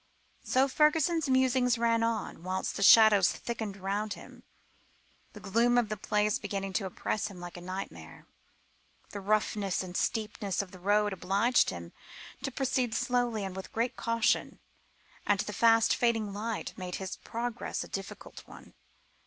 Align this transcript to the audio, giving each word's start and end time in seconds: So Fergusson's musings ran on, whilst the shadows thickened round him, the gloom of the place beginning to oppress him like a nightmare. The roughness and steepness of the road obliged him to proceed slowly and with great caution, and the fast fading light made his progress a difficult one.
So 0.43 0.67
Fergusson's 0.67 1.29
musings 1.29 1.77
ran 1.77 2.01
on, 2.01 2.41
whilst 2.41 2.75
the 2.75 2.81
shadows 2.81 3.31
thickened 3.31 3.77
round 3.77 4.13
him, 4.15 4.41
the 5.33 5.39
gloom 5.39 5.77
of 5.77 5.89
the 5.89 5.95
place 5.95 6.39
beginning 6.39 6.73
to 6.73 6.87
oppress 6.87 7.27
him 7.27 7.39
like 7.39 7.55
a 7.55 7.61
nightmare. 7.61 8.25
The 9.11 9.19
roughness 9.21 9.83
and 9.83 9.95
steepness 9.95 10.63
of 10.63 10.71
the 10.71 10.79
road 10.79 11.13
obliged 11.13 11.69
him 11.69 11.93
to 12.41 12.49
proceed 12.49 12.95
slowly 12.95 13.43
and 13.45 13.55
with 13.55 13.71
great 13.71 13.95
caution, 13.95 14.57
and 15.27 15.41
the 15.41 15.53
fast 15.53 15.95
fading 15.95 16.33
light 16.33 16.73
made 16.75 16.95
his 16.95 17.17
progress 17.17 17.83
a 17.83 17.87
difficult 17.87 18.47
one. 18.47 18.73